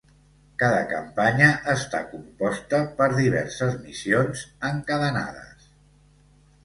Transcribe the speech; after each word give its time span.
Cada 0.61 0.77
campanya 0.93 1.49
està 1.73 1.99
composta 2.15 2.79
per 3.01 3.11
diverses 3.19 3.77
missions 3.85 4.43
encadenades. 4.71 5.69